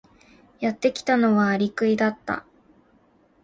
[0.59, 2.43] やってきたのはアリクイだった。